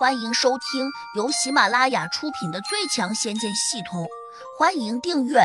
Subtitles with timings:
[0.00, 4.04] 欢迎收听由喜马拉雅出品的《最强仙剑系统》，
[4.58, 5.40] 欢迎订阅。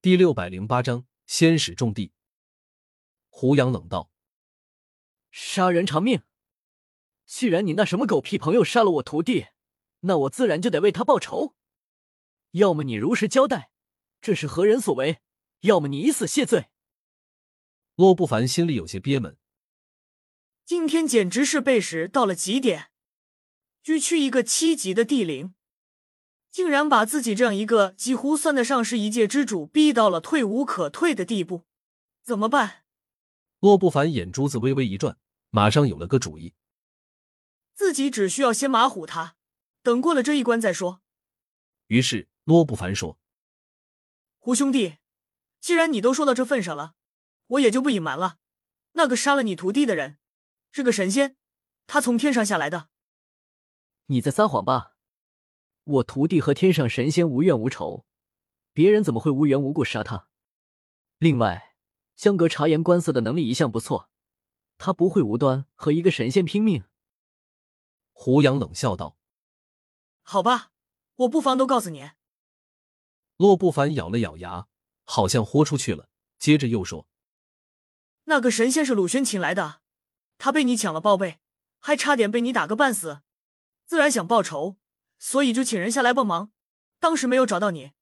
[0.00, 2.12] 第六百零八章：仙使重地。
[3.28, 4.08] 胡杨冷道
[5.32, 6.22] ：“杀人偿命。
[7.26, 9.48] 既然你那什么狗屁朋友杀了我徒弟，
[10.02, 11.56] 那我自然就得为他报仇。
[12.52, 13.72] 要么你如实交代，
[14.20, 15.16] 这是何人所为；
[15.62, 16.66] 要么你以死谢罪。”
[17.98, 19.36] 洛不凡心里有些憋闷。
[20.68, 22.90] 今天简直是背时到了极点，
[23.82, 25.54] 区区一个七级的地灵，
[26.50, 31.64] 竟然把自己这样一个几乎算得上是一界之主逼到了退无可退的地步，
[32.22, 32.84] 怎么办？
[33.60, 35.16] 洛不凡眼珠子微微一转，
[35.48, 36.52] 马上有了个主意。
[37.72, 39.36] 自己只需要先马虎他，
[39.82, 41.00] 等过了这一关再说。
[41.86, 43.18] 于是洛不凡说
[44.36, 44.98] ：“胡兄弟，
[45.62, 46.92] 既然你都说到这份上了，
[47.46, 48.36] 我也就不隐瞒了。
[48.92, 50.18] 那个杀了你徒弟的人。”
[50.78, 51.36] 是个神仙，
[51.88, 52.88] 他从天上下来的。
[54.06, 54.94] 你在撒谎吧？
[55.82, 58.06] 我徒弟和天上神仙无怨无仇，
[58.72, 60.28] 别人怎么会无缘无故杀他？
[61.18, 61.74] 另外，
[62.14, 64.08] 江格察言观色的能力一向不错，
[64.76, 66.84] 他不会无端和一个神仙拼命。
[68.12, 69.18] 胡杨冷笑道
[70.22, 70.70] ：“好吧，
[71.16, 72.12] 我不妨都告诉你。”
[73.36, 74.68] 洛不凡咬了咬牙，
[75.02, 77.08] 好像豁出去了，接着又说
[78.30, 79.80] ：“那个神仙是鲁轩请来的。”
[80.38, 81.38] 他被你抢了宝贝，
[81.78, 83.20] 还差点被你打个半死，
[83.84, 84.76] 自然想报仇，
[85.18, 86.52] 所以就请人下来帮忙。
[87.00, 87.92] 当时没有找到你，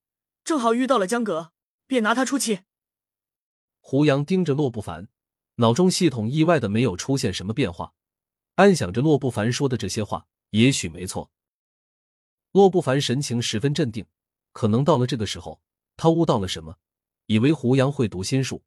[0.45, 1.53] 正好遇到了江阁，
[1.87, 2.61] 便拿他出气。
[3.81, 5.09] 胡杨盯着洛不凡，
[5.57, 7.95] 脑中系统意外的没有出现什么变化，
[8.57, 11.31] 暗想着洛不凡说的这些话也许没错。
[12.53, 14.07] 洛不凡神情十分镇定，
[14.53, 15.61] 可能到了这个时候，
[15.97, 16.79] 他悟到了什么，
[17.27, 18.63] 以为胡杨会读心术，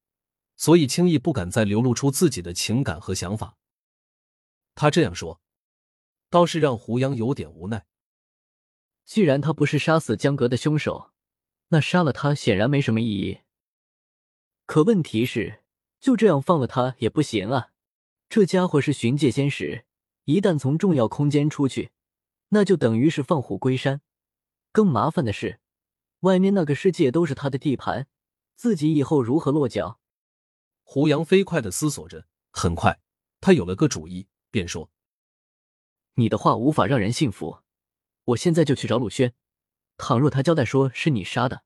[0.60, 3.56] 所以轻易不敢再流露出自己的情感和想法。
[4.76, 5.40] 他这样说，
[6.30, 7.86] 倒是让胡杨有点无奈。
[9.06, 11.12] 既然他不是杀死江格的凶手，
[11.70, 13.40] 那杀了他显然没什么意义。
[14.66, 15.64] 可问题是，
[16.02, 17.72] 就这样放了他也不行啊！
[18.28, 19.86] 这家伙是寻界仙使，
[20.26, 21.92] 一旦从重要空间出去，
[22.50, 24.02] 那就等于是放虎归山。
[24.74, 25.62] 更麻烦的是，
[26.20, 28.08] 外面那个世界都是他的地盘，
[28.58, 30.02] 自己以后如何落脚？
[30.92, 33.00] 胡杨飞快的思索着，很快
[33.40, 34.28] 他有了个主意。
[34.50, 34.90] 便说
[36.18, 37.60] ：“你的话无法让人信服，
[38.24, 39.36] 我现在就去找鲁轩。
[39.98, 41.62] 倘若他交代说是你杀的，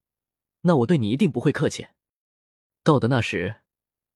[0.64, 1.88] 那我对你一定不会客气。
[2.84, 3.62] 到的那时，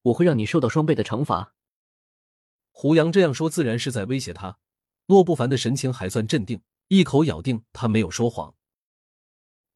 [0.01, 1.55] 我会让你受到双倍的惩罚。”
[2.71, 4.59] 胡杨这样说，自然是在威胁他。
[5.05, 8.53] 洛不凡的神情还算镇定，一口咬定他没有说谎。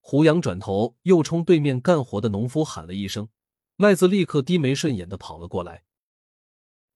[0.01, 3.29] 胡杨转头又冲对面干活的农夫喊了一声，
[3.81, 5.85] 麦子立刻低眉顺眼的跑了过来。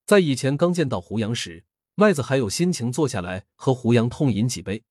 [0.06, 1.66] 在以前刚见到胡杨时，
[1.96, 4.84] 麦子还有心情坐下来和胡杨痛饮几杯。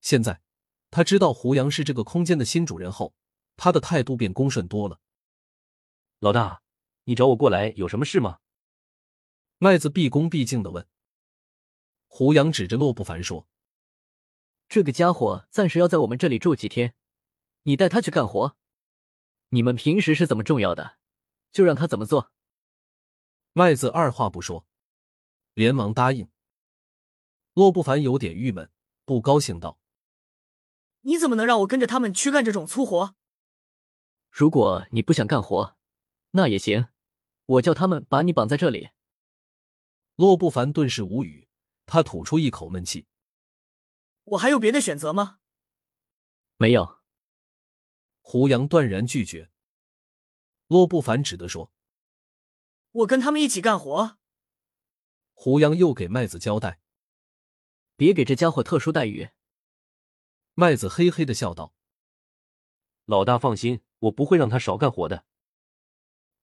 [0.00, 0.40] 现在
[0.90, 3.14] 他知道胡杨是这个空间的新主人后，
[3.56, 4.98] 他的态度便恭顺多了。
[6.18, 6.62] 老大，
[7.04, 8.40] 你找我过来有什么事吗？
[9.58, 10.88] 麦子毕恭毕敬的问。
[12.08, 13.46] 胡杨指着洛不凡说
[14.68, 16.94] ：“这个家伙暂时要在我们这里住几天，
[17.62, 18.56] 你带他去干活。
[19.50, 20.97] 你们平时是怎么重要的，
[21.52, 22.32] 就让他怎么做。”
[23.52, 24.66] 麦子二话不说，
[25.54, 26.28] 连忙答应。
[27.54, 28.70] 洛不凡有点郁闷，
[29.04, 29.80] 不高兴道
[31.02, 33.16] ：“你怎么能让我跟着他们去干这种粗活？
[34.30, 35.76] 如果你不想干活，
[36.32, 36.88] 那也行，
[37.46, 38.90] 我叫他们把你绑在这里。”
[40.14, 41.48] 洛不凡顿时无语，
[41.86, 43.06] 他吐出一口闷气
[44.24, 45.40] ：“我还有别的选择吗
[46.58, 46.98] ？”“没有。”
[48.22, 49.50] 胡杨断然拒绝。
[50.68, 51.72] 洛不凡只得说。
[52.92, 54.16] 我跟他们一起干活。
[55.34, 56.80] 胡杨又给麦子交代
[57.96, 59.30] ：“别给这家伙特殊待遇。”
[60.54, 61.74] 麦子嘿嘿的笑道
[63.06, 65.24] ：“老大放心，我不会让他少干活的。”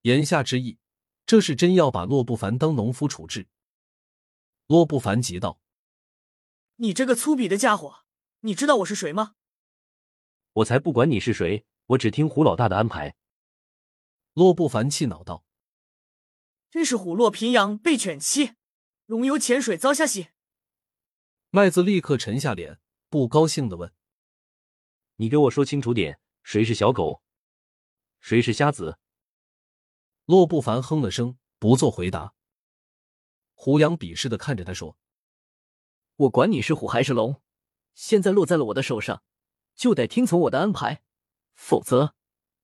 [0.04, 0.80] 言下之意，
[1.26, 3.48] 这是真要把洛不凡当农夫处置。
[4.68, 5.60] 洛不凡急道
[6.78, 8.06] ：“你这个粗鄙的家伙，
[8.42, 9.36] 你知道我是谁吗？”
[10.54, 13.16] 我才不管你是谁，我只听胡老大的安排。
[14.36, 15.46] 洛不凡气恼道。
[16.70, 18.56] 真是虎落平阳被犬欺，
[19.06, 20.28] 龙游浅水遭虾戏。
[21.52, 23.94] 麦子立刻沉下脸，不高兴的问
[25.16, 27.24] ：“你给我说清楚点，谁是小狗，
[28.20, 29.00] 谁是瞎子？”
[30.28, 32.34] 洛不凡哼了声，不做回答。
[33.54, 34.98] 胡杨鄙视的看着他说
[36.18, 37.42] ：“我管你是虎还是龙，
[37.94, 39.24] 现在落在了我的手上，
[39.76, 41.04] 就得听从我的安排，
[41.54, 42.16] 否则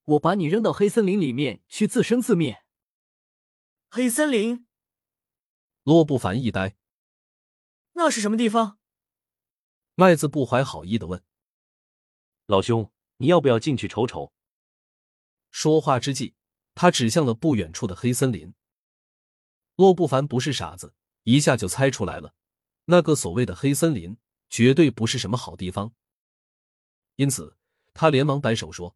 [0.06, 2.64] 我把你扔到黑森林里面去自生自灭。”
[3.90, 4.68] 黑森林，
[5.84, 6.78] 洛不凡一呆。
[7.94, 8.80] 那是什么地方？
[9.96, 11.22] 麦子不怀好意的问。
[12.46, 14.34] 老兄，你要不要进去瞅瞅？
[15.52, 16.36] 说话之际，
[16.74, 18.54] 他指向了不远处的黑森林。
[19.76, 22.34] 洛不凡不是傻子，一下就猜出来了，
[22.86, 24.18] 那个所谓的黑森林
[24.50, 25.94] 绝对不是什么好地方。
[27.18, 27.58] 因此，
[27.94, 28.96] 他连忙摆手说：“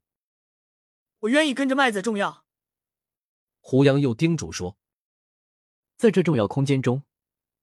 [1.25, 2.45] 我愿意跟着麦子重要。”
[3.59, 4.77] 胡杨又叮嘱说
[5.97, 7.03] ：“在这重要空间中，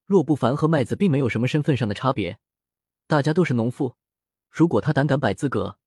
[0.06, 2.38] 洛不凡和麦子并没有什么身份上的差别，
[3.06, 3.96] 大家都是农妇。
[4.50, 5.78] 如果他胆敢摆资格，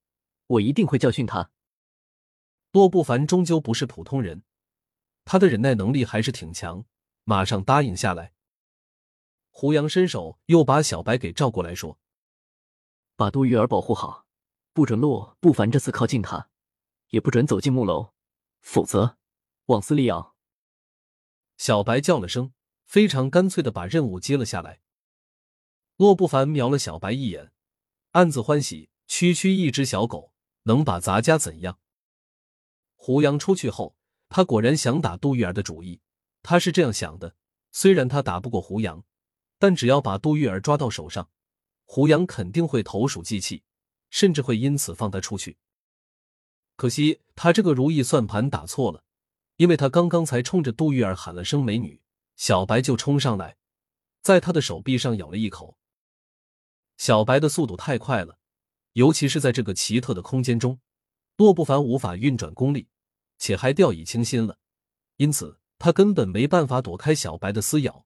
[0.48, 1.52] 我一定会教训他。”
[2.72, 4.44] 洛不凡终究不是普通人，
[5.24, 6.86] 他的忍耐能力还是挺强，
[7.24, 8.34] 马上答应下来。
[9.50, 11.98] 胡杨伸手又把小白给召过来，说
[13.16, 14.26] ：“把杜玉儿保护好。”
[14.74, 16.50] 不准洛不凡这次靠近他，
[17.10, 18.14] 也不准走进木楼，
[18.62, 19.18] 否则
[19.66, 20.36] 往死里咬。
[21.58, 22.54] 小白叫了声，
[22.86, 24.82] 非常干脆的把任务接了下来。
[25.96, 27.52] 洛不凡瞄了小白一眼，
[28.12, 31.80] 暗自欢喜，区区一只小狗能把咱家怎样？
[32.96, 33.96] 胡杨出去后，
[34.30, 36.02] 他果然想打杜玉儿的主意。
[36.44, 37.36] 他是这样想的：
[37.72, 39.04] 虽然他打不过胡杨，
[39.58, 41.30] 但只要把杜玉儿抓到手上，
[41.86, 43.64] 胡杨肯定会投鼠忌器。
[44.12, 45.58] 甚至会因此放他出去。
[46.76, 49.04] 可惜他这个如意算盘打错了，
[49.58, 52.02] 因为他刚刚才冲着杜玉儿喊了声“美女”，
[52.36, 53.58] 小白就冲上来，
[54.22, 55.78] 在他的手臂上咬了一口。
[56.98, 58.40] 小白的速度太快了，
[58.94, 60.80] 尤其是在这个奇特的空间中，
[61.38, 62.90] 洛不凡无法运转功力，
[63.38, 64.58] 且还掉以轻心了，
[65.18, 68.06] 因此他根本没办法躲开小白的撕咬，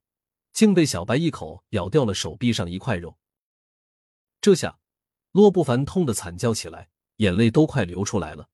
[0.54, 3.18] 竟被小白一口咬掉了手臂上一块肉。
[4.42, 4.80] 这下。
[5.31, 8.50] 洛不凡痛得惨叫起来，眼泪都快流出来了。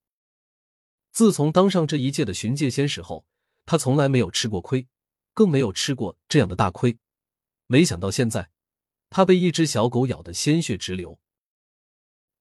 [1.15, 3.25] 自从当上这一届的巡界仙使后，
[3.65, 4.89] 他从来没有吃过亏，
[5.33, 6.97] 更没有吃过这样的大亏。
[7.67, 8.51] 没想到现在，
[9.09, 11.17] 他被一只小狗咬得鲜血直流。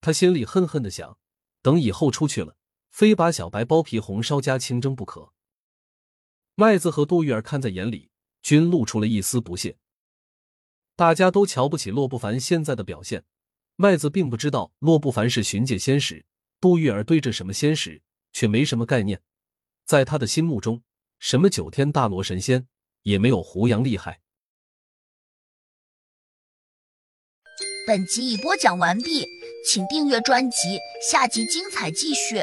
[0.01, 1.17] 他心里恨恨的想：
[1.63, 2.57] 等以后出去了，
[2.91, 5.33] 非把小白剥皮红烧加清蒸不可。
[6.57, 8.11] 麦子和杜玉儿看在眼里，
[8.43, 9.79] 均露出了一丝不屑。
[10.97, 13.25] 大家都瞧不起洛不凡现在的表现。
[13.77, 16.27] 麦子并不知道洛不凡是巡界仙使，
[16.61, 18.03] 杜玉儿对着什么仙使
[18.35, 19.23] 却没什么概念。
[19.87, 20.83] 在他的心目中，
[21.19, 22.69] 什么九天大罗神仙
[23.05, 24.21] 也没有胡杨厉害。
[27.87, 29.27] 本集已播讲完毕，
[29.67, 30.79] 请订阅专辑，
[31.11, 32.43] 下集精彩继续。